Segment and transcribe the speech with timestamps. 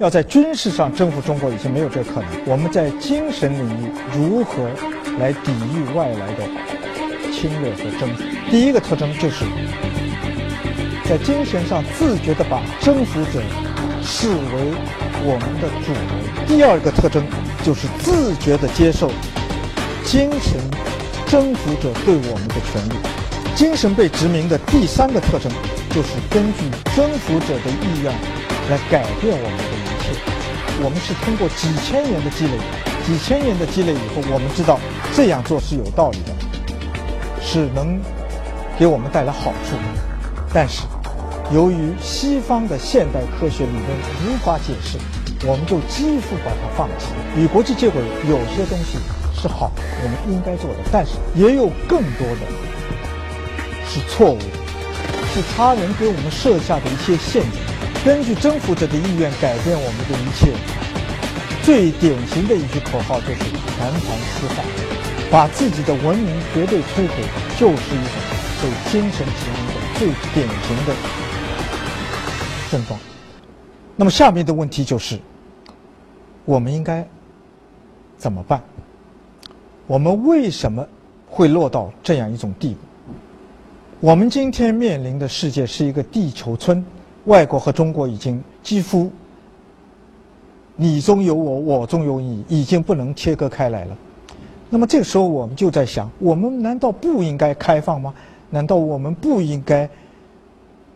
[0.00, 2.30] 要在军事上征服中国已经没有这个可能。
[2.46, 4.66] 我们在精神领域如何
[5.18, 6.44] 来抵御外来的
[7.30, 8.22] 侵略和征服？
[8.50, 9.44] 第一个特征就是
[11.04, 13.42] 在精神上自觉地把征服者
[14.02, 14.72] 视为
[15.22, 16.48] 我们的主人。
[16.48, 17.22] 第二个特征
[17.62, 19.12] 就是自觉地接受
[20.02, 20.58] 精神
[21.26, 22.94] 征服者对我们的权利。
[23.54, 25.52] 精神被殖民的第三个特征
[25.90, 28.10] 就是根据征服者的意愿
[28.70, 29.89] 来改变我们的。
[30.82, 32.52] 我们是通过几千年的积累，
[33.04, 34.80] 几千年的积累以后，我们知道
[35.14, 36.32] 这样做是有道理的，
[37.42, 38.00] 是能
[38.78, 39.76] 给我们带来好处。
[40.54, 40.82] 但是，
[41.52, 43.88] 由于西方的现代科学理论
[44.24, 44.96] 无法解释，
[45.46, 47.12] 我们就几乎把它放弃。
[47.36, 48.96] 与国际接轨，有些东西
[49.38, 49.70] 是好，
[50.02, 52.46] 我们应该做的，但是也有更多的。
[53.86, 54.44] 是错误的，
[55.34, 57.60] 是他人给我们设下的一些陷阱。
[58.02, 60.50] 根据征服者的意愿改变我们的一切，
[61.62, 63.40] 最典型的一句口号就是
[63.76, 64.64] “全盘西化”，
[65.30, 67.14] 把自己的文明绝对摧毁，
[67.58, 68.16] 就是一种
[68.62, 70.94] 被精神殖民的最典型的
[72.70, 72.98] 症状。
[73.96, 75.20] 那么下面的问题就是：
[76.46, 77.06] 我们应该
[78.16, 78.62] 怎么办？
[79.86, 80.88] 我们为什么
[81.28, 82.80] 会落到这样一种地步？
[84.00, 86.82] 我们今天面临的世界是一个地球村，
[87.24, 89.10] 外国和中国已经几乎
[90.76, 93.96] 你中有我，我中有你，已经不能切割开来了。
[94.68, 98.14] 那么这个时候，我们就在想：我们难道不应该开放吗？
[98.48, 99.88] 难道我们不应该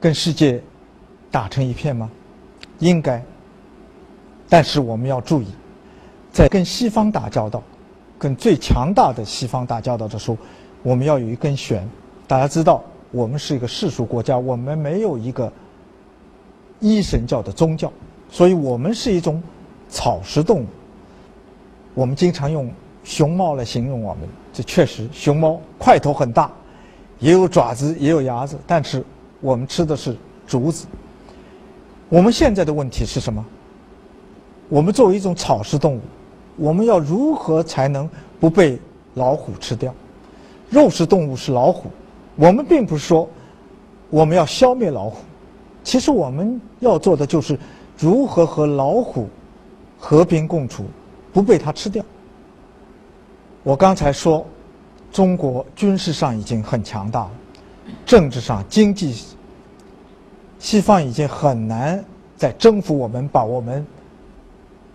[0.01, 0.63] 跟世界
[1.31, 2.11] 打成一片吗？
[2.79, 3.23] 应该。
[4.49, 5.47] 但是我们要注意，
[6.33, 7.63] 在跟西方打交道、
[8.19, 10.39] 跟最强大的西方打交道的时候，
[10.83, 11.89] 我们要有一根弦。
[12.27, 12.83] 大家知道。
[13.11, 15.53] 我们是一个世俗国家，我们没有一个
[16.85, 17.91] 一神教的宗教，
[18.31, 19.43] 所以我们是一种
[19.89, 20.67] 草食动物。
[21.95, 22.71] 我们经常用
[23.03, 26.53] 熊猫来形容我们，这确实，熊猫块头很大，
[27.21, 29.03] 也有爪子，也有牙子，但是
[29.41, 30.15] 我们吃的是
[30.47, 30.87] 竹子。
[32.11, 33.43] 我们现在的问题是什么？
[34.69, 36.01] 我们作为一种草食动物，
[36.57, 38.07] 我们要如何才能
[38.39, 38.79] 不被
[39.15, 39.95] 老虎吃掉？
[40.69, 41.89] 肉食动物是老虎。
[42.37, 43.27] 我们并不是说
[44.11, 45.19] 我们要消灭老虎，
[45.85, 47.57] 其实我们要做的就是
[47.97, 49.29] 如何和老虎
[49.99, 50.85] 和平共处，
[51.33, 52.05] 不被它吃掉。
[53.63, 54.45] 我刚才说，
[55.13, 57.31] 中国军事上已经很强大了，
[58.05, 59.15] 政治上、经济，
[60.59, 62.03] 西方已经很难
[62.37, 63.87] 再征服我们，把我们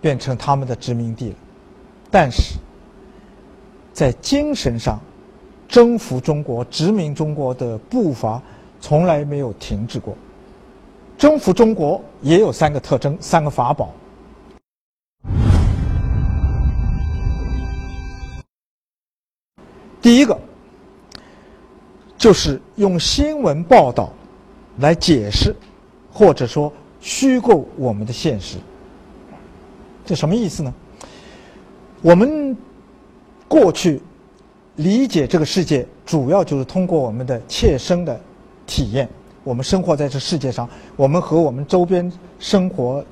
[0.00, 1.36] 变成他们的殖民地了。
[2.10, 2.58] 但是
[3.92, 5.00] 在精神上，
[5.68, 8.42] 征服中国、殖民中国的步伐
[8.80, 10.16] 从来没有停止过。
[11.20, 13.92] 征服中国也有三个特征、三个法宝。
[20.00, 20.40] 第一个
[22.16, 24.10] 就是用新闻报道
[24.78, 25.54] 来解释，
[26.10, 26.72] 或者说
[27.02, 28.56] 虚构我们的现实。
[30.06, 30.72] 这什么意思呢？
[32.00, 32.56] 我们
[33.46, 34.00] 过去。
[34.76, 38.18] 理解这个世界，主要就是通过我们的切身的
[38.66, 39.06] 体验。
[39.42, 43.04] 我们生活在这世界上，我们和我们周边生活、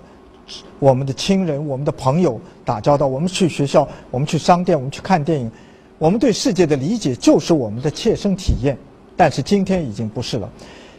[0.78, 3.06] 我们的亲人、我们的朋友打交道。
[3.06, 5.50] 我们去学校，我们去商店，我们去看电影。
[5.98, 8.76] 我们对世界的理解就是我们的切身体验。
[9.16, 10.48] 但是今天已经不是了。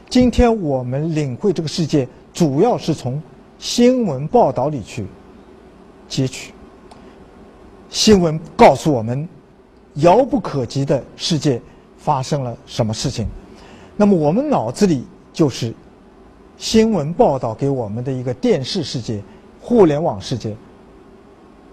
[0.10, 3.22] 今天我们领会这个世界，主要是从
[3.58, 5.06] 新闻报道里去
[6.08, 6.54] 截取。
[7.90, 9.28] 新闻告诉我们。
[9.96, 11.60] 遥不可及的世界
[11.98, 13.28] 发生了什么事情？
[13.98, 15.04] 那么我们脑子里
[15.40, 15.74] 就是
[16.58, 19.24] 新闻报道给我们的一个电视世界、
[19.62, 20.54] 互联网世界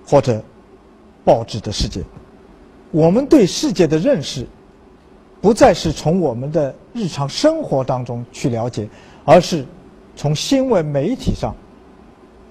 [0.07, 0.41] 或者
[1.25, 2.01] 报纸的世界。
[2.93, 4.47] 我们对世界的认识
[5.41, 8.89] 不再是从我们的日常生活当中去了解，
[9.25, 9.67] 而是
[10.15, 11.53] 从新闻媒体上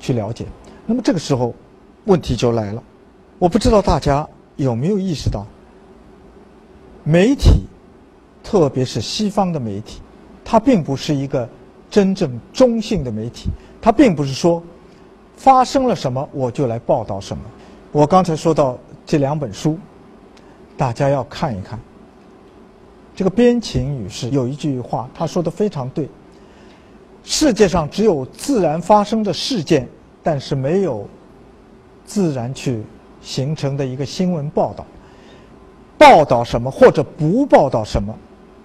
[0.02, 0.46] 去了解。
[0.86, 1.56] 那么这个时候
[2.04, 2.84] 问题就来了，
[3.40, 4.28] 我不知道大家
[4.58, 5.46] 有没有意识到。
[7.06, 7.64] 媒体，
[8.44, 10.02] 特别是西方的媒体，
[10.46, 11.50] 它并不是一个
[11.90, 13.50] 真正中性的媒体。
[13.82, 14.64] 它并不是说
[15.36, 17.44] 发生了什么我就来报道什么。
[17.92, 19.78] 我刚才说到这两本书，
[20.78, 21.80] 大家要看一看。
[23.16, 26.10] 这个边晴女士有一句话，她说的非常对：
[27.24, 29.88] 世界上只有自然发生的事件，
[30.22, 31.08] 但是没有
[32.06, 32.84] 自然去
[33.22, 34.86] 形成的一个新闻报道。
[35.98, 38.14] 报道什么，或者不报道什么，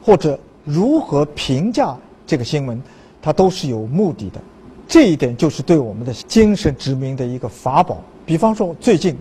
[0.03, 1.97] 或者如何评价
[2.27, 2.81] 这个新闻，
[3.21, 4.41] 它都是有目的的。
[4.87, 8.03] 这一点就是对我们的精神殖民的一个法宝。
[8.27, 9.17] 比方说，最近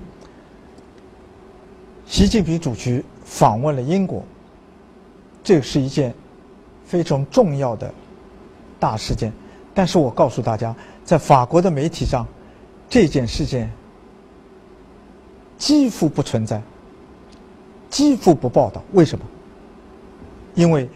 [2.05, 4.23] 习近平主席访问了英国，
[5.43, 6.13] 这是一件
[6.85, 7.93] 非常重要的
[8.79, 9.31] 大事件。
[9.73, 10.75] 但是我告诉大家，
[11.05, 12.27] 在法国的媒体上，
[12.89, 13.71] 这件事件
[15.57, 16.61] 几乎不存在，
[17.89, 18.83] 几乎不报道。
[18.93, 19.23] 为什么？
[20.55, 20.89] 因为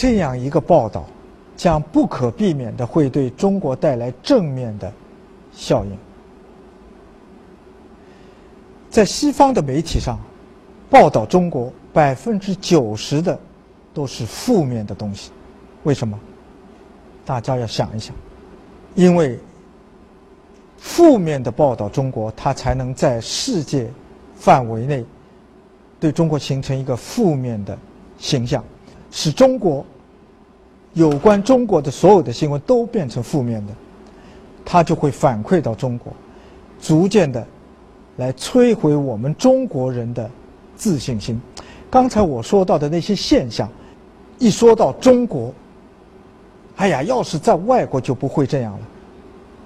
[0.00, 1.04] 这样一个报道。
[1.56, 4.90] 将不可避免的会对中国带来正面的
[5.52, 5.90] 效应。
[8.88, 10.18] 在西方的媒体上，
[10.88, 13.38] 报道中国百分之九十的
[13.92, 15.32] 都是负面的东西。
[15.82, 16.18] 为什么？
[17.26, 18.16] 大家要想一想，
[18.94, 19.38] 因为
[20.78, 23.86] 负面的报道中国，它才能在世界
[24.34, 25.04] 范围内
[26.00, 27.76] 对中国形成一个负面的
[28.16, 28.64] 形象，
[29.10, 29.84] 使中国。
[30.94, 33.72] 有关中国的所有的新闻都变成负面的，
[34.64, 36.12] 它就会反馈到中国，
[36.82, 37.46] 逐渐的
[38.16, 40.28] 来摧毁我们中国人的
[40.74, 41.40] 自信心。
[41.88, 43.70] 刚才我说到的那些现象，
[44.40, 45.54] 一说到中国，
[46.74, 48.80] 哎呀，要是在外国就不会这样了。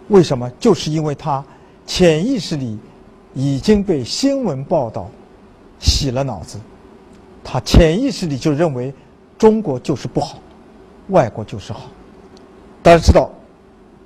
[0.08, 0.50] 为什么？
[0.60, 1.42] 就是因为他
[1.86, 2.78] 潜意识里
[3.32, 5.08] 已经被新闻报道
[5.80, 6.58] 洗了脑子，
[7.42, 8.92] 他潜意识里就认为
[9.44, 10.38] 中国就是不好。
[11.08, 11.90] 外国就是好，
[12.82, 13.30] 大家知道，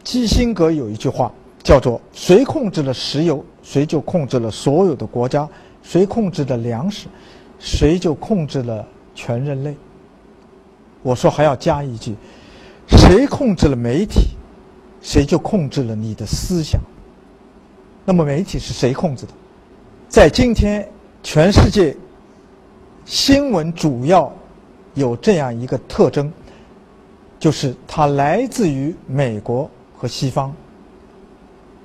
[0.02, 1.32] 基辛格有一句话
[1.62, 5.48] 叫做“谁控制了石油，谁就控制了所有的国家；
[5.80, 7.06] 谁控制了粮食，
[7.60, 9.76] 谁就控制了全人类。”
[11.04, 12.16] 我说还要加一句
[12.98, 14.30] ：“谁控制了媒体，
[15.00, 16.80] 谁就控制了你的思想。”
[18.04, 19.32] 那么媒体是谁控制的？
[20.08, 20.90] 在今天，
[21.22, 21.96] 全世界
[23.04, 24.32] 新闻主要
[24.94, 26.32] 有这样一个特征。
[27.38, 30.52] 就是它来自于美国和西方，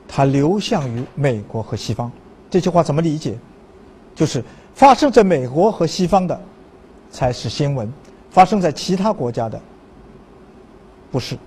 [0.07, 2.11] 它流向于美国和西方。
[2.50, 3.38] 这句话怎么理解？
[4.15, 6.41] 就是发生在美国和西方的
[7.11, 7.91] 才是新闻，
[8.31, 9.61] 发生在其他国家的
[11.11, 11.38] 不是。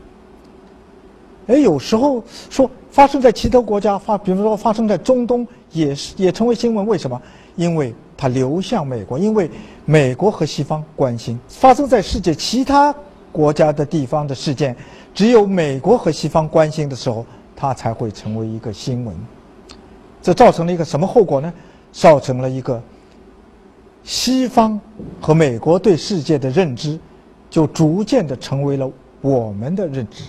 [1.48, 6.86] 哎，有时候说发生在其他国家发，比如说发生在中东，也是也成为新闻。
[6.86, 7.20] 为什么？
[7.56, 9.50] 因为它流向美国，因为
[9.84, 11.38] 美国和西方关心。
[11.48, 12.94] 发生在世界其他。
[13.32, 14.74] 国家的地方的事件，
[15.12, 19.14] 只有美国和西方关心的时候，它才会成为一个新闻。
[20.22, 21.52] 这造成了一个什么后果呢？
[21.92, 22.82] 造成了一个
[24.02, 24.80] 西方
[25.20, 26.98] 和美国对世界的认知，
[27.50, 28.90] 就逐渐的成为了
[29.20, 30.24] 我们的认知。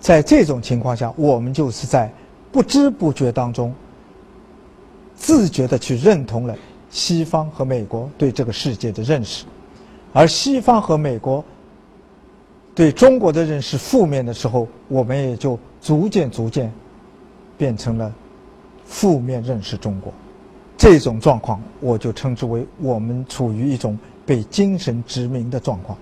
[0.00, 2.12] 在这种情况下，我们就是在
[2.52, 3.72] 不知不觉当中，
[5.20, 6.56] 自觉的去认同了
[6.90, 9.44] 西方和美国对这个世界的认识。
[10.14, 11.44] 而西方和美国
[12.74, 16.72] 对中国的认识负面的时候，我们也就逐渐逐渐
[17.58, 18.10] 变成了
[18.86, 20.10] 负面认识中国。
[20.78, 25.96] 这种状况，我就称之为我们处于一种被精神殖民的状况。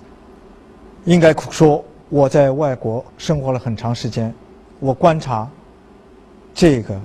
[1.04, 4.32] 应该说，我在外国生活了很长时间，
[4.78, 5.50] 我观察
[6.54, 6.98] 这个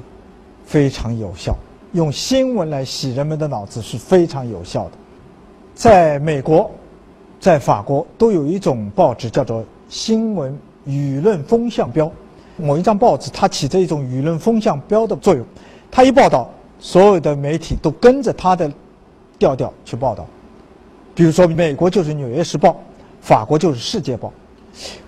[0.64, 1.58] 非常有效，
[1.94, 4.92] 用新闻来洗人们的脑子是非常有效的。
[5.74, 6.70] 在美国。
[7.40, 10.58] 在法国都有一种报纸叫做新闻
[10.88, 12.10] 舆论风向标，
[12.56, 15.46] 某一张报纸它起着一种舆论风向标的作用，
[15.92, 18.72] 它一报道，所有的媒体都跟着它的
[19.38, 20.26] 调调去报道。
[21.14, 22.70] 比如说，美国就是《纽约时报》，
[23.20, 24.30] 法国就是《世界报》。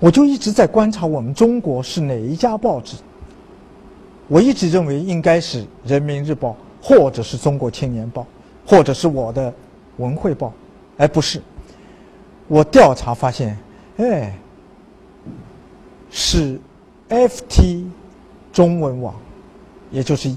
[0.01, 2.97] 我就一直在观察我们中国是哪一家报纸，
[4.27, 6.49] 我一直认为应该是《人民日报》，
[6.87, 8.21] 或者是《中国青年报》，
[8.69, 9.51] 或者是我的
[9.97, 10.47] 《文汇报》，
[10.97, 11.41] 而不是。
[12.47, 13.57] 我调查发现，
[13.97, 14.37] 哎，
[16.11, 16.59] 是
[17.09, 17.85] FT
[18.53, 19.15] 中文网，
[19.89, 20.31] 也就是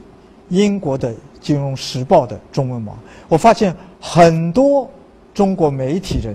[0.49, 2.99] 英国的《金融时报》的中文网。
[3.29, 4.91] 我发现很多
[5.35, 6.35] 中国媒体人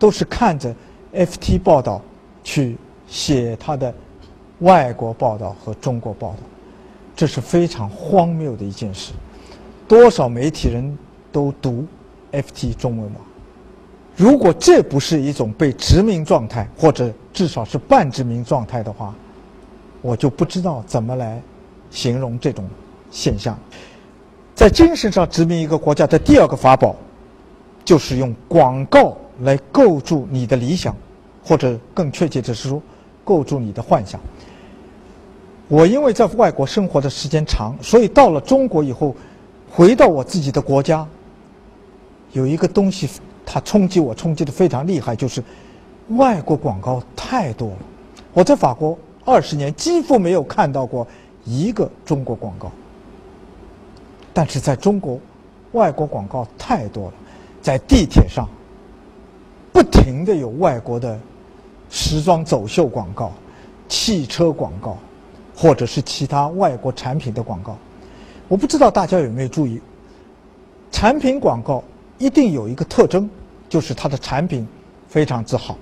[0.00, 0.74] 都是看着
[1.14, 2.02] FT 报道
[2.42, 2.76] 去
[3.06, 3.94] 写他的
[4.58, 6.38] 外国报道和中国报道，
[7.14, 9.12] 这是非常荒谬的一件事。
[9.88, 10.96] 多少媒体人
[11.32, 11.86] 都读
[12.30, 13.14] FT 中文网？
[14.14, 19.14] 如果这不是一种被殖民状态，或者至少是半殖民状态的话，
[20.02, 21.40] 我就不知道怎么来
[21.90, 22.68] 形容这种
[23.10, 23.58] 现象。
[24.54, 26.94] 在精神上殖民一个国家的第二个法宝，
[27.84, 30.94] 就是用广告来构筑你的理想，
[31.42, 32.82] 或者更确切的是说，
[33.24, 34.20] 构筑你的幻想。
[35.68, 39.14] 我因为在外国生活的时间长，所以到了中国以后，
[39.70, 41.06] 回到我自己的国家，
[42.32, 43.08] 有一个东西。
[43.50, 45.42] 它冲击我，冲击的非常厉害，就是
[46.08, 47.76] 外国广告太多了。
[48.34, 51.06] 我在法国二十年几乎没有看到过
[51.46, 52.70] 一个中国广告，
[54.34, 55.18] 但是在中国，
[55.72, 57.14] 外国广告太多了，
[57.62, 58.46] 在地铁上
[59.72, 61.18] 不停的有外国的
[61.88, 63.32] 时装走秀广告、
[63.88, 64.98] 汽车广告，
[65.56, 67.78] 或者是其他外国产品的广告。
[68.48, 69.80] 我不知道大家有没有注意，
[70.90, 71.84] 产品广告
[72.16, 73.28] 一定有一个特征，
[73.68, 74.66] 就是它的产品
[75.06, 75.76] 非常之好。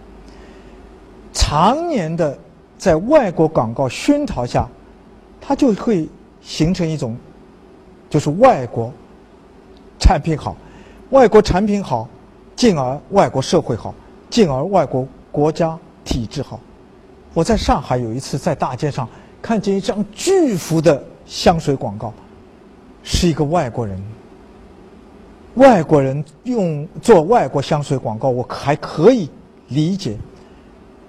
[1.33, 2.37] 常年的
[2.77, 4.69] 在外国广告熏陶下，
[5.41, 6.09] 它就会
[6.41, 7.17] 形成一种，
[8.11, 8.93] 就是外国
[10.01, 10.57] 产品好，
[11.11, 12.09] 外国产品好，
[12.57, 13.95] 进而外国社会好，
[14.29, 16.59] 进而外国国家体制好。
[17.33, 19.09] 我在上海有一次在大街上
[19.41, 22.13] 看见一张巨幅的香水广告。
[23.09, 24.03] 是一个外国人，
[25.55, 29.31] 外国人用做外国香水广告，我还可以
[29.69, 30.17] 理解。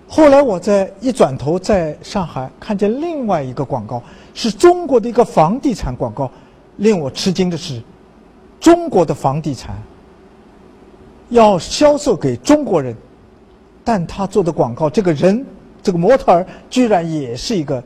[0.08, 4.02] 后来我在一转头，在上海看见另外一个广告，
[4.36, 6.30] 是中国的一个房地产广告。
[6.78, 7.82] 令我吃惊的是，
[8.60, 9.76] 中国的房地产
[11.30, 12.96] 要销售给中国人，
[13.84, 15.44] 但他做的广告，这个人，
[15.82, 17.84] 这个模特儿居然也是一个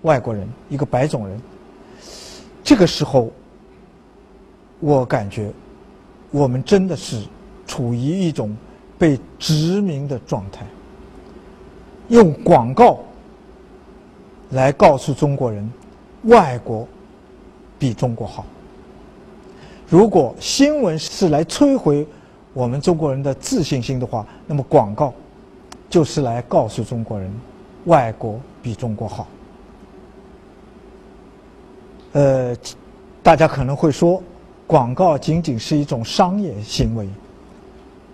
[0.00, 1.38] 外国人，一个白种人。
[2.64, 3.30] 这个时候。
[4.84, 5.48] 我感觉，
[6.32, 7.22] 我们真的是
[7.68, 8.54] 处于一种
[8.98, 10.66] 被殖民的状态，
[12.08, 12.98] 用广告
[14.50, 15.70] 来告诉中国人，
[16.24, 16.84] 外国
[17.78, 18.44] 比中国好。
[19.88, 22.04] 如果新闻是来摧毁
[22.52, 25.14] 我们中国人的自信心的话，那么广告
[25.88, 27.32] 就是来告诉中国人，
[27.84, 29.28] 外国比中国好。
[32.14, 32.56] 呃，
[33.22, 34.20] 大家可能会说。
[34.72, 37.06] 广告仅仅是一种商业行为，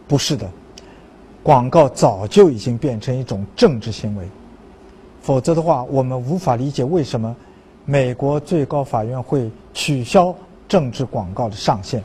[0.08, 0.50] 不是的。
[1.40, 4.28] 广告早就已经变成一种政治行为，
[5.22, 7.36] 否则的话，我们无法理解为什么
[7.84, 10.34] 美国最高法院会取消
[10.66, 12.02] 政治广告的上限。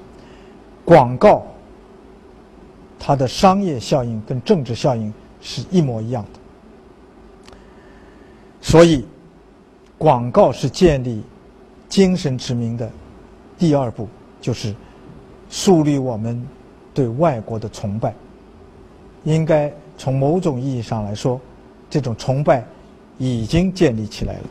[0.85, 1.41] 广告
[2.99, 7.49] 它的商业效应跟政治效应是一模一样的，
[8.61, 9.03] 所以
[9.97, 11.23] 广告是建立
[11.89, 12.87] 精神殖民的
[13.57, 14.07] 第二步。
[14.43, 14.75] 就是
[15.49, 16.45] 树立我们
[16.93, 18.13] 对外国的崇拜，
[19.23, 21.39] 应该从某种意义上来说，
[21.89, 22.61] 这种崇拜
[23.17, 24.43] 已经建立起来了。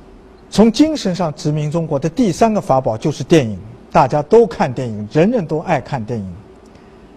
[0.48, 3.58] 从精神上殖民中国的第三个法宝就是电影，
[3.90, 6.34] 大家都看电影，人人都爱看电影。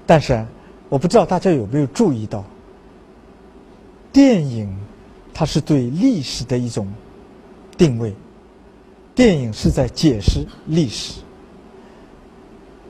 [0.05, 0.46] 但是，
[0.89, 2.44] 我不知道大家有没有注意到，
[4.12, 4.70] 电影
[5.34, 6.86] 它是对历史的一种
[7.77, 8.13] 定位，
[9.15, 11.22] 电影是在解释历史。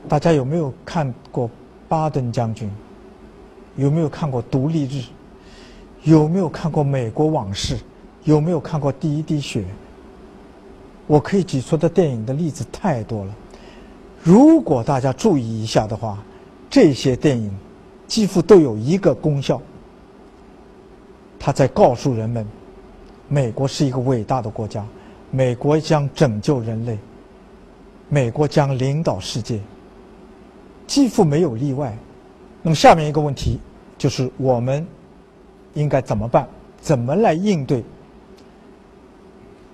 [0.08, 1.50] 大家有没有看过
[1.88, 2.70] 巴顿将军？
[3.76, 5.04] 有没有看过独立日？
[6.04, 7.78] 有没有看过美国往事？
[8.24, 9.64] 有没有看过第一滴血？
[11.06, 13.34] 我可以举出的电影的例子太多了。
[14.22, 16.18] 如果大家注意一下的话，
[16.70, 17.52] 这些电影
[18.06, 19.60] 几乎都有一个功效：
[21.38, 22.46] 他在告诉人们，
[23.28, 24.84] 美国是一个伟大的国家，
[25.30, 26.98] 美国将拯救人类，
[28.08, 29.60] 美国将领导世界。
[30.86, 31.96] 几乎没有例外。
[32.62, 33.60] 那么下面一个问题
[33.96, 34.86] 就是我们
[35.74, 36.48] 应该怎么办？
[36.80, 37.82] 怎么来应对？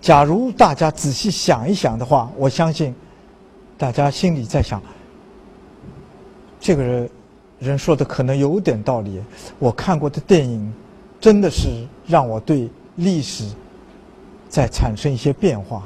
[0.00, 2.94] 假如大家仔细想一想的话，我相信
[3.78, 4.82] 大家心里在想：
[6.58, 7.10] 这个人
[7.58, 9.22] 人说的可能有点道理。
[9.58, 10.72] 我看过的电影
[11.20, 13.48] 真的是让我对历史
[14.48, 15.82] 在产生一些变化。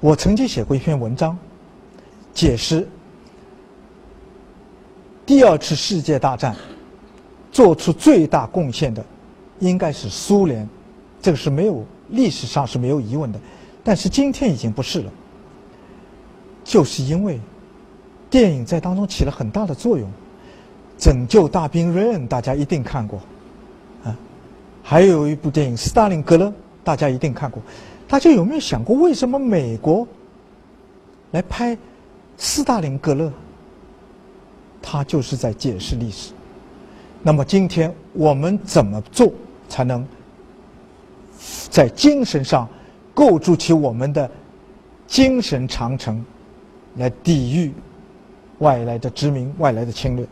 [0.00, 1.38] 我曾经写过一篇文章。
[2.34, 2.86] 解释
[5.26, 6.56] 第二次世界大战
[7.50, 9.04] 做出最大贡献的
[9.58, 10.68] 应该是苏联，
[11.20, 13.40] 这个是没有历史上是没有疑问的，
[13.82, 15.12] 但是今天已经不是了，
[16.62, 17.40] 就是因为
[18.30, 20.08] 电影在当中起了很大的作用，
[20.96, 23.18] 《拯救大兵瑞恩》大家一定看过，
[24.04, 24.16] 啊，
[24.82, 26.46] 还有一部电影《斯大林格勒》
[26.84, 27.60] 大家一定看过，
[28.06, 30.06] 大家有没有想过为什么美国
[31.32, 31.76] 来拍？
[32.40, 33.32] 斯大林格勒，
[34.80, 36.32] 他就是在解释历史。
[37.20, 39.32] 那么今天我们怎么做
[39.68, 40.06] 才能
[41.68, 42.68] 在精神上
[43.12, 44.30] 构筑起我们的
[45.04, 46.24] 精神长城，
[46.94, 47.74] 来抵御
[48.58, 50.24] 外来的殖民、外来的侵略？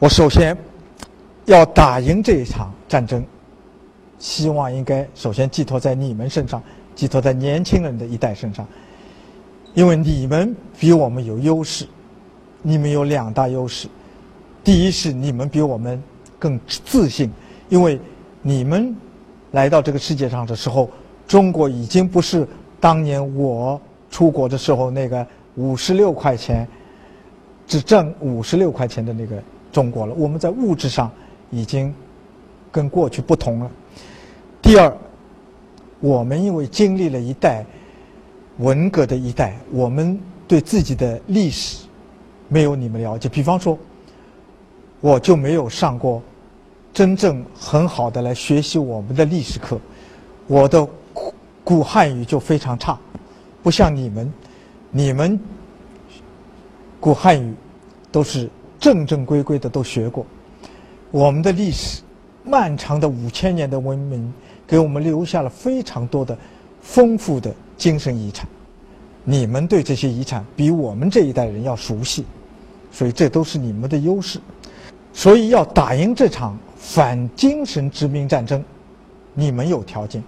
[0.00, 0.58] 我首先
[1.44, 3.24] 要打赢这一场战争。
[4.24, 6.62] 希望应该首先寄托在你们身上，
[6.94, 8.66] 寄托在年轻人的一代身上，
[9.74, 11.86] 因为你们比我们有优势，
[12.62, 13.86] 你们有两大优势，
[14.64, 16.02] 第一是你们比我们
[16.38, 17.30] 更自信，
[17.68, 18.00] 因为
[18.40, 18.96] 你们
[19.50, 20.88] 来到这个世界上的时候，
[21.28, 22.48] 中国已经不是
[22.80, 23.78] 当年我
[24.10, 25.26] 出国的时候那个
[25.56, 26.66] 五十六块钱
[27.66, 29.36] 只挣五十六块钱的那个
[29.70, 30.14] 中国了。
[30.14, 31.10] 我们在物质上
[31.50, 31.94] 已经
[32.72, 33.70] 跟过去不同了。
[34.64, 34.90] 第二，
[36.00, 37.62] 我们因为经历了一代
[38.56, 40.18] 文革的一代，我们
[40.48, 41.84] 对自己的历史。
[42.48, 43.78] 没有你们了解，比方说，
[45.02, 46.22] 我就没有上过
[46.94, 49.78] 真正很好的来学习我们的历史课，
[50.46, 50.88] 我的
[51.62, 52.98] 古汉语就非常差，
[53.62, 54.32] 不像你们，
[54.90, 55.38] 你们
[57.00, 57.54] 古汉语
[58.10, 58.48] 都是
[58.80, 60.24] 正正规规的都学过，
[61.10, 62.00] 我们的历史
[62.44, 64.32] 漫长的五千年的文明，
[64.66, 66.36] 给我们留下了非常多的
[66.80, 68.48] 丰富的精神遗产。
[69.24, 72.24] 你们对这些遗产比我们这一代人要熟悉，
[72.92, 74.38] 所以这都是你们的优势。
[75.12, 78.62] 所以要打赢这场反精神殖民战争，
[79.32, 80.22] 你们有条件，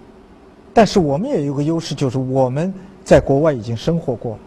[0.73, 4.39] 但是我们也有个优势，就是我们在国外已经生活过。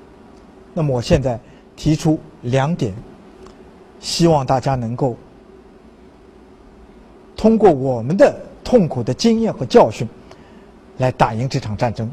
[0.72, 1.38] 那么我现在
[1.76, 2.94] 提出两点，
[4.00, 5.14] 希望大家能够
[7.36, 8.34] 通过我们的
[8.70, 10.06] 痛苦的经验和教训，
[10.98, 12.08] 来打赢这场战争。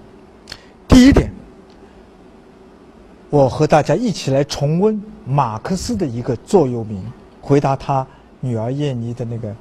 [0.88, 1.32] 第一点。
[3.30, 7.00] 我和大家一起来重温马克思的一个座右铭，
[7.42, 8.08] 回答他
[8.40, 9.56] 女儿燕妮的那个。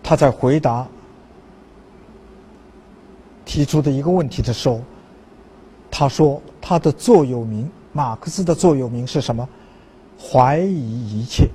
[0.00, 0.86] 他在回答
[3.44, 4.80] 提出的一个问题的时候，
[5.90, 9.48] 他说他的座右铭，马克思的座右铭是什么？
[10.20, 11.48] 怀疑一切，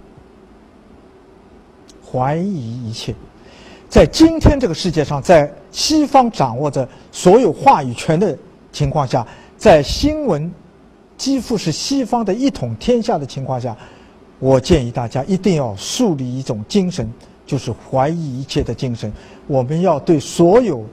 [2.13, 3.15] 怀疑一切。
[3.89, 8.37] 在今天这个世界上，在西方掌握着所有话语权的
[8.71, 9.25] 情况下。
[9.55, 10.51] 在新闻
[11.17, 13.77] 几乎是西方的一统天下的情况下，
[14.39, 17.09] 我建议大家一定要树立一种精神，
[17.45, 19.09] 就是怀疑一切的精神。
[19.47, 20.83] 我们要对所有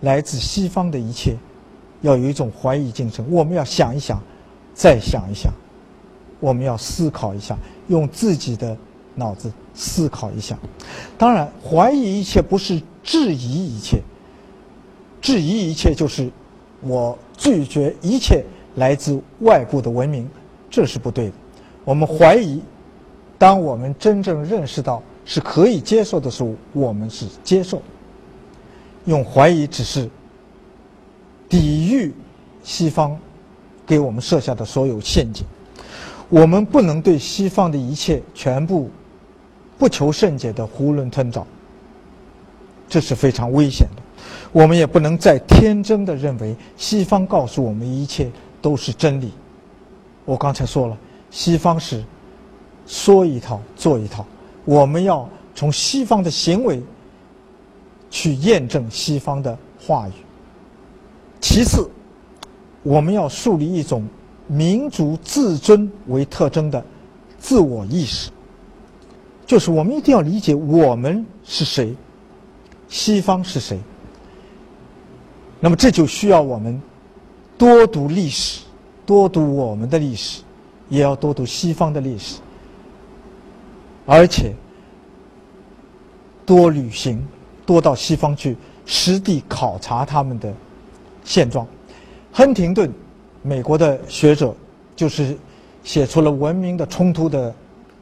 [0.00, 1.36] 来自西方的一切，
[2.00, 3.24] 要有一种怀疑精神。
[3.30, 4.20] 我们要想一想，
[4.74, 5.52] 再想一想，
[6.40, 8.76] 我们要思考一下，用自己的
[9.14, 10.58] 脑子思考一下。
[11.18, 14.00] 当然，怀疑一切不是质疑一切，
[15.20, 16.30] 质疑一切就是
[16.80, 17.18] 我。
[17.36, 18.44] 拒绝一切
[18.76, 20.30] 来自外部的文明，
[20.70, 21.32] 这是不对的。
[21.84, 22.62] 我们怀疑，
[23.36, 27.82] 当我们真正认识到是可以接受的时候，我们是接受。
[29.06, 30.08] 用怀疑只是
[31.48, 32.14] 抵御
[32.62, 33.18] 西方
[33.84, 35.44] 给我们设下的所有陷阱。
[36.28, 38.88] 我们不能对西方的一切全部
[39.84, 41.46] 不求甚解的囫囵吞枣，
[42.88, 44.02] 这是非常危险的。
[44.50, 49.30] 我们也不能再天真的认为西方告诉我们一切都是真理。
[50.24, 50.96] 我刚才说了，
[51.30, 52.02] 西方是
[52.86, 54.24] 说一套做一套，
[54.64, 56.82] 我们要从西方的行为
[58.08, 60.12] 去验证西方的话语。
[61.42, 61.86] 其次，
[62.82, 64.02] 我们要树立一种
[64.46, 66.82] 民族自尊为特征的
[67.38, 68.30] 自我意识，
[69.46, 71.94] 就是我们一定要理解我们是谁，
[72.88, 73.78] 西方是谁。
[75.60, 76.80] 那么这就需要我们
[77.56, 78.62] 多读历史，
[79.06, 80.42] 多读我们的历史，
[80.88, 82.40] 也要多读西方的历史，
[84.04, 84.54] 而且
[86.44, 87.26] 多旅行，
[87.64, 90.52] 多到西方去实地考察他们的
[91.24, 91.66] 现状。
[92.32, 92.92] 亨廷顿，
[93.42, 94.54] 美国的学者，
[94.96, 95.36] 就是
[95.82, 97.54] 写出了《文明的冲突》的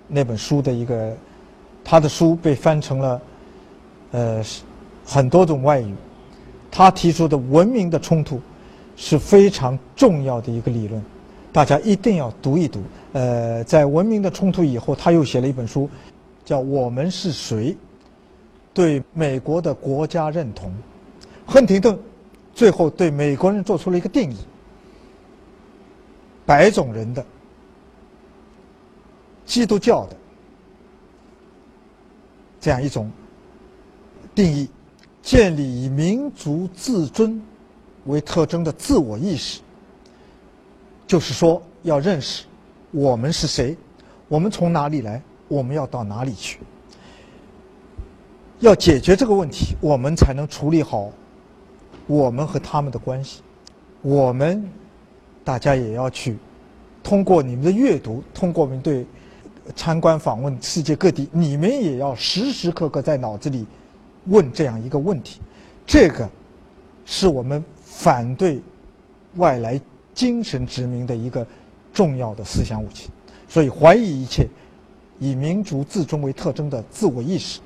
[0.08, 1.16] 那本书的一个，
[1.84, 3.22] 他的书被翻成了
[4.12, 4.42] 呃
[5.04, 5.94] 很多种外语。
[6.70, 8.40] 他提出的文明的冲突
[8.96, 11.02] 是非常重要的一个理论，
[11.52, 12.80] 大家一定要读一读。
[13.12, 15.88] 呃，在文明的冲突以后，他又写了一本书，
[16.46, 17.72] 叫《我们是谁》，
[18.72, 20.72] 对美国的国家认同。
[21.44, 21.98] 亨廷顿
[22.54, 24.36] 最后对美国人做出了一个定义：
[26.46, 27.22] 白种人的、
[29.44, 30.16] 基督教的
[32.62, 33.10] 这样一种
[34.34, 34.70] 定义。
[35.20, 37.40] 建立以民族自尊
[38.06, 39.60] 为特征的自我意识，
[41.06, 42.44] 就是说要认识
[42.90, 43.76] 我们是谁，
[44.26, 46.58] 我们从哪里来，我们要到哪里去。
[48.58, 51.12] 要解决这个问题，我们才能处理好
[52.08, 53.42] 我们和他们的关系。
[54.00, 54.68] 我们
[55.44, 56.36] 大家也要去
[57.00, 59.06] 通过你们的阅读，通过我们对
[59.74, 63.66] 参观访问世界各地，你们也要时时刻刻在脑子里。
[64.26, 65.40] 问这样一个问题，
[65.84, 66.30] 这个
[67.04, 68.62] 是我们反对
[69.34, 69.80] 外来
[70.14, 71.44] 精神殖民的一个
[71.92, 73.10] 重要的思想武器。
[73.48, 74.46] 所以，怀疑一切
[75.18, 77.58] 以民族自尊为特征的自我意识，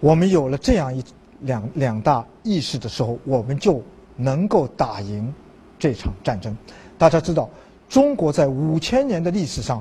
[0.00, 1.04] 我们有了这样一
[1.42, 3.80] 两两大意识的时候，我们就
[4.16, 5.32] 能够打赢
[5.78, 6.56] 这场战争。
[6.98, 7.48] 大家知道，
[7.88, 9.80] 中国在五千年的历史上，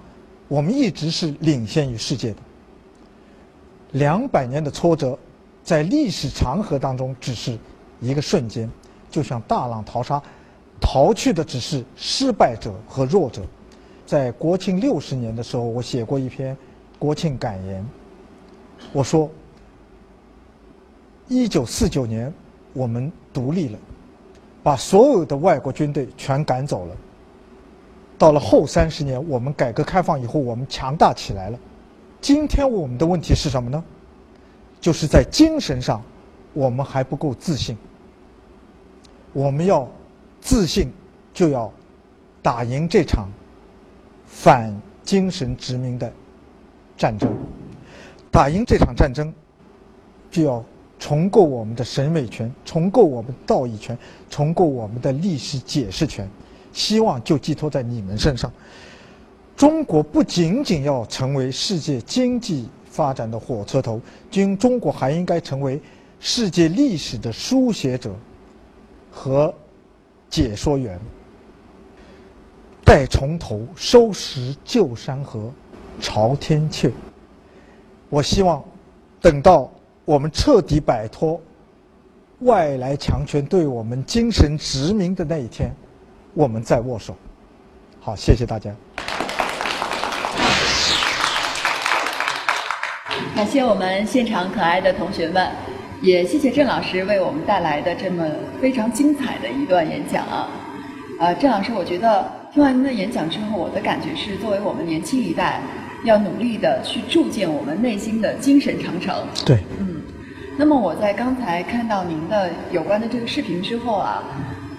[0.52, 2.38] 我们一直是领先于世界的。
[3.94, 5.18] 两百年的挫折，
[5.64, 7.58] 在历史长河当中只是
[8.02, 8.70] 一个瞬间，
[9.10, 10.22] 就像大浪淘沙，
[10.82, 13.44] 逃去的只是失败者和弱者。
[14.06, 16.58] 在国庆六十年的时候，我写过一篇
[17.00, 17.86] 国庆感言。
[18.92, 19.32] 我说，
[21.30, 22.34] 一九四九年
[22.74, 23.80] 我们独立了，
[24.62, 26.96] 把所有的外国军队全赶走了。
[28.22, 31.58] 到了后三十年，我们改革开放以后，我们强大起来了。
[32.22, 33.84] 今天我们的问题是什么呢？
[34.80, 36.00] 就是在精神上，
[36.54, 37.76] 我们还不够自信。
[39.34, 39.90] 我们要
[40.40, 40.94] 自信，
[41.34, 41.74] 就要
[42.44, 43.28] 打赢这场
[44.28, 46.14] 反精神殖民的
[46.96, 47.28] 战争。
[48.30, 49.34] 打赢这场战争，
[50.30, 50.64] 就要
[51.00, 53.98] 重构我们的审美权，重构我们道义权，
[54.30, 56.30] 重构我们的历史解释权。
[56.74, 58.52] 希望就寄托在你们身上。
[59.56, 65.80] 中国不仅仅要成为世界经济发展的火车头，今中国还应该成为
[66.20, 68.16] 世界历史的书写者
[69.12, 69.54] 和
[70.30, 71.00] 解说员。
[72.84, 75.52] 待从头收拾旧山河，
[76.00, 76.92] 朝天阙。
[78.10, 78.62] 我希望
[79.22, 79.72] 等到
[80.04, 81.40] 我们彻底摆脱
[82.40, 85.74] 外来强权对我们精神殖民的那一天，
[86.34, 87.16] 我们再握手。
[88.00, 88.72] 好，谢谢大家。
[93.36, 95.50] 感谢我们现场可爱的同学们，
[96.02, 98.26] 也谢谢郑老师为我们带来的这么
[98.62, 100.48] 非常精彩的一段演讲啊！
[101.20, 105.62] 呃，郑老师，我觉得听完您的演讲之后，我的感觉是，作为我们年轻一代，
[106.04, 109.16] 要努力的去铸建我们内心的精神长城。
[109.46, 110.02] 对，嗯。
[110.58, 114.24] 那么我在刚才看到您的有关的这个视频之后啊，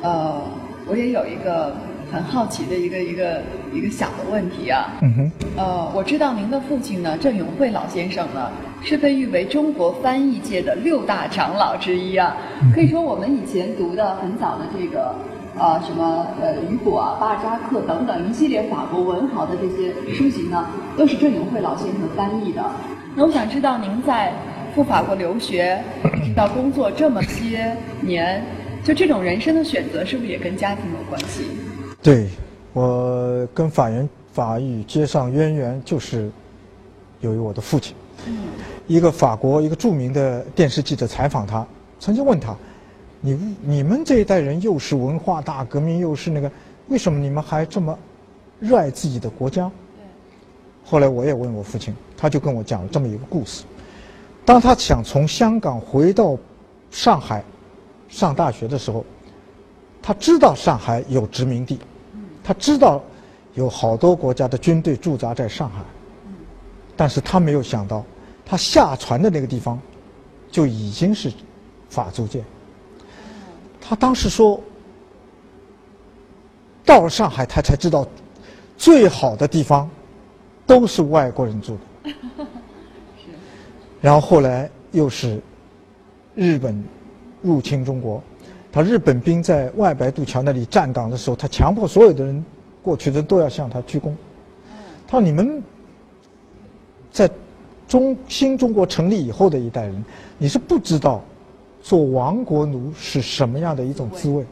[0.02, 0.42] 呃，
[0.86, 1.74] 我也有一个。
[2.12, 3.40] 很好奇的一个一个
[3.72, 8.50] 一个小的问题啊，嗯哼，呃，我知道您的父亲呢，郑永惠老先生呢，
[8.82, 12.36] 是被誉为中国翻译界的六大长老之一啊。
[12.74, 15.14] 可以说，我们以前读的很早的这个，
[15.58, 20.66] 啊，什么呃，雨果啊、巴尔扎克等等一系列法国文豪的这些书籍呢，
[20.98, 22.62] 都是郑永惠老先生翻译的。
[23.14, 24.34] 那我想知道，您在
[24.74, 25.82] 赴法国留学
[26.22, 28.44] 直到工作这么些年，
[28.84, 31.46] 就这种人生的选择，是不是也跟家庭有关系？
[32.02, 32.28] 对，
[32.72, 36.28] 我跟法言法语接上渊源，就是
[37.20, 37.94] 由于我的父亲。
[38.88, 41.64] 一个法国一个著名的电视记者采访他，
[42.00, 42.56] 曾经问他
[43.22, 46.50] ：“你你们这一代人又是文化大革命，又是那个，
[46.88, 47.96] 为什么你们还这么
[48.58, 49.70] 热爱自己的国家？”
[50.84, 53.62] 后来我也问我父亲，他就跟我讲了这么一个故事：
[54.44, 56.36] 当他想从香港回到
[56.90, 57.44] 上海
[58.12, 59.04] 上大学的时候，
[60.02, 61.78] 他知道上海有殖民地。
[62.44, 63.02] 他知道
[63.54, 65.82] 有好多国家的军队驻扎在上海，
[66.94, 68.04] 但是他没有想到，
[68.44, 69.80] 他下船的那个地方
[70.50, 71.32] 就已经是
[71.88, 72.44] 法租界。
[73.80, 74.60] 他当时说，
[76.84, 78.06] 到了上海，他才知道
[78.76, 79.88] 最好的地方
[80.66, 82.12] 都是外国人住的。
[84.02, 85.40] 然后后来又是
[86.34, 86.84] 日本
[87.42, 88.22] 入侵中国。
[88.70, 92.42] 他日本兵在外白渡桥那里站岗的时候，他强迫所有的人
[92.82, 94.10] 过去的都要向他鞠躬。
[95.06, 95.62] 他说：“你们
[97.10, 97.28] 在
[97.86, 100.02] 中新中国成立以后的一代人，
[100.38, 101.22] 你是不知道
[101.82, 104.42] 做亡国奴是什么样的一种滋味。”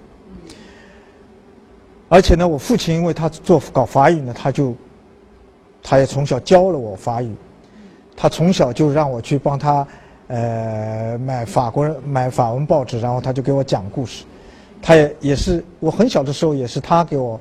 [2.10, 4.74] 而且呢，我父亲因为他做搞法语呢，他就
[5.82, 7.34] 他也从小教了我法语，
[8.14, 9.88] 他从小就让我去帮他。
[10.32, 14.24] 呃，买法国人买法文报纸，然后他就给我讲故事。
[14.80, 17.38] 他也也是我很小的时候，也是他给我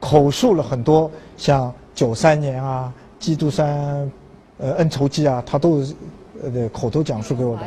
[0.00, 4.10] 口述了很多像九三年啊、基督山
[4.58, 5.80] 呃恩仇记啊，他都
[6.42, 7.62] 呃口头讲述给我的。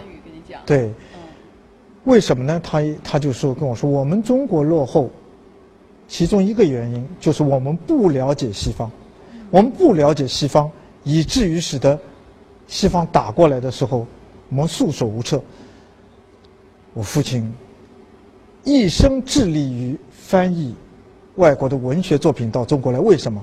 [0.66, 0.92] 对，
[2.04, 2.60] 为什么呢？
[2.62, 5.10] 他他就说跟我说，我们中国落后，
[6.10, 8.92] 其中一个原因就是我们不了解西方，
[9.50, 10.70] 我们不了解西方，
[11.06, 11.98] 以至于使得
[12.68, 14.06] 西方打过来的时候。
[14.52, 15.42] 我们束手无策。
[16.94, 17.52] 我父亲
[18.66, 20.76] 一生致力于翻译
[21.36, 23.42] 外国的文学作品到中国来，为什么？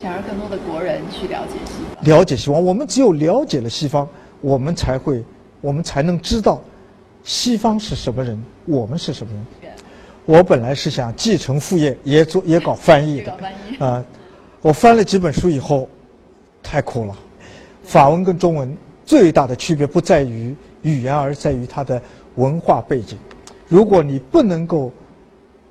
[0.00, 2.04] 想让更多的国人去了解西方。
[2.04, 4.08] 了解西方，我们只有了解了西方，
[4.40, 5.24] 我们才会，
[5.60, 6.60] 我们才能知道
[7.22, 9.72] 西方是什么人，我们是什么人。
[10.26, 13.30] 我本来是想继承父业，也做也搞翻译的。
[13.30, 14.04] 搞翻译啊，
[14.62, 15.88] 我翻了几本书以后，
[16.60, 17.16] 太苦了。
[17.84, 22.00] 法文跟中文最大的区别不在于语言，而在于它的
[22.36, 23.18] 文化背景。
[23.68, 24.92] 如果你不能够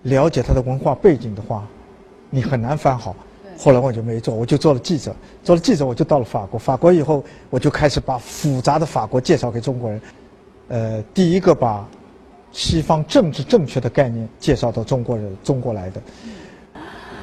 [0.04, 1.66] 了解它的文化背景的话，
[2.30, 3.16] 你很难翻好。
[3.58, 5.16] 后来我就没做，我就做了记者。
[5.44, 6.60] 做了记者，我就到了法国。
[6.60, 10.02] 法国以后，我就开始把复杂的法国介绍给中国人。
[10.70, 11.88] 呃，第一个把
[12.52, 16.02] 西方政治正确的概念介绍到中国人中国来的。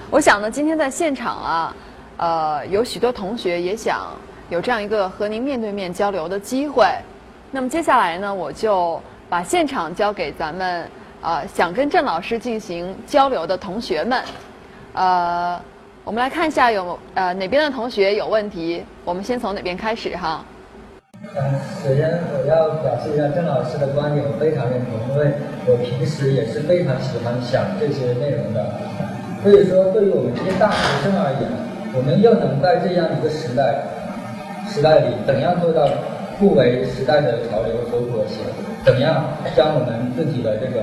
[0.09, 1.77] 我想呢，今天在现场啊，
[2.16, 4.12] 呃，有许多同学也想
[4.51, 6.85] 有这样一个和您面对面交流的机会。
[7.53, 10.87] 那么接下来呢，我就把现场交给咱们
[11.23, 14.21] 呃想跟郑老师进行交流的同学们。
[14.93, 15.61] 呃，
[16.03, 20.45] 我们来看一下有呃哪边的同学有问题，我们先从哪边开始哈。
[21.23, 25.33] 嗯，首先我要表示一下郑老师的观点，我非常认同，因为
[25.67, 28.67] 我平时也是非常喜欢想这些内容的。
[29.45, 31.49] 所以说，对于我们这些大学生而言，
[31.95, 33.79] 我们又能在这样一个时代
[34.73, 35.89] 时代里，怎样做到
[36.39, 38.39] 不为时代的潮流所裹挟？
[38.85, 39.25] 怎样
[39.57, 40.83] 将我们自己的这种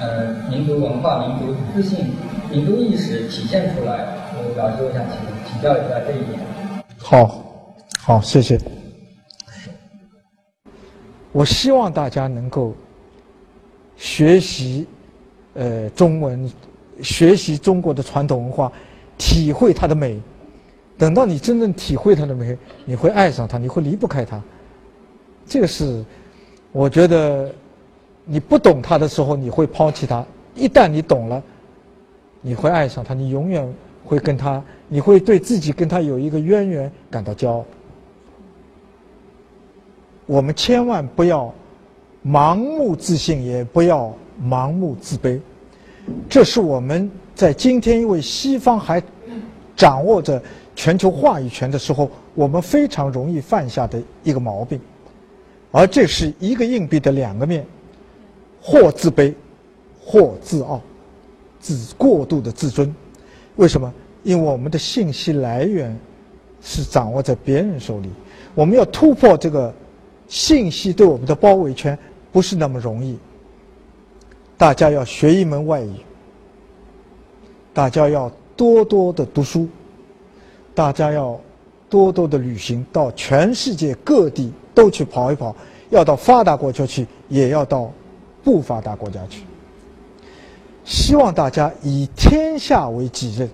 [0.00, 2.06] 呃民族文化、民族自信、
[2.50, 4.06] 民族意识体现出来？
[4.34, 5.18] 我老师，我想请
[5.52, 6.40] 请教一下这一点。
[6.98, 7.44] 好，
[7.98, 8.58] 好，谢谢。
[11.32, 12.74] 我希望大家能够
[13.96, 14.86] 学习
[15.54, 16.50] 呃中文，
[17.02, 18.72] 学习中国的传统文化，
[19.18, 20.18] 体会它的美。
[21.00, 24.38] 等到你真正体会它的美，你会爱上它，你会离不开它。
[25.46, 26.04] 这个是
[26.72, 27.50] 我觉得
[28.26, 30.22] 你不懂他的时候，你会抛弃他；
[30.54, 31.42] 一旦你懂了，
[32.42, 33.66] 你会爱上他，你永远
[34.04, 37.64] 会跟他，你会对自己跟他有一个渊源感到骄傲。
[40.26, 41.50] 我们千万不要
[42.22, 45.40] 盲目自信，也不要盲目自卑。
[46.28, 49.02] 这是我们在今天因为西方还
[49.74, 50.40] 掌握着
[50.80, 54.80] 全球话语权的时候，我们非常容易犯下的一个毛病。
[55.70, 57.66] 而这是一个硬币的两个面，
[58.62, 59.34] 或自卑，
[60.02, 60.80] 或自傲，
[61.60, 62.94] 自过度的自尊。
[63.56, 63.92] 为什么？
[64.22, 65.94] 因为我们的信息来源
[66.62, 68.08] 是掌握在别人手里，
[68.54, 69.70] 我们要突破这个。
[70.28, 71.98] 信息对我们的包围圈
[72.30, 73.18] 不是那么容易。
[74.56, 75.92] 大家要学一门外语，
[77.74, 79.68] 大家要多多的读书，
[80.74, 81.38] 大家要
[81.88, 85.54] 多多的旅行，到全世界各地都去跑一跑，
[85.90, 87.92] 要到发达国家去，也要到
[88.42, 89.42] 不发达国家去。
[90.84, 93.48] 希望大家以天下为己任。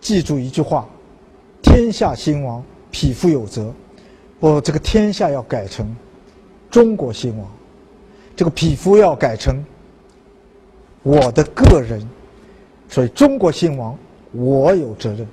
[0.00, 0.86] 记住一句话：
[1.62, 3.72] 天下兴亡，匹夫有责。
[4.38, 5.94] 我这个天下要改成
[6.70, 7.50] 中国兴亡，
[8.34, 9.64] 这个匹夫要改成
[11.02, 12.06] 我的个人，
[12.88, 13.96] 所以中国兴亡，
[14.32, 15.26] 我有责任。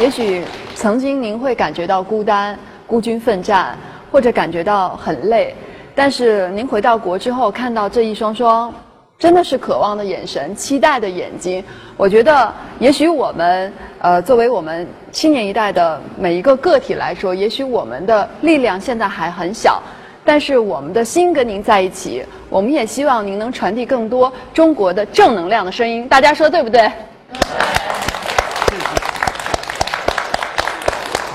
[0.00, 3.76] 也许曾经您会感觉到孤单、孤军奋战，
[4.12, 5.54] 或者感觉到很累，
[5.94, 8.72] 但是您回到国之后，看到这一双双。
[9.18, 11.64] 真的是渴望的眼神，期待的眼睛。
[11.96, 19.82] 我觉得，也许我们，呃，作为我们青年一代的每一个个体来说，也许我们的力量现在还很小，
[20.28, 22.22] 但是我们的心跟您在一起。
[22.50, 26.06] 我们也希望您能传递更多中国的正能量的声音。
[26.06, 26.92] 大家说对不对？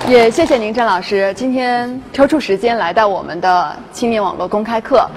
[0.08, 5.10] 也谢谢您，郑老师，今天抽出时间来到我们的青年网络公开课，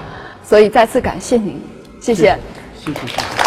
[0.42, 1.62] 所以再次感谢您，
[2.00, 2.38] 谢谢。
[2.82, 3.45] 谢谢。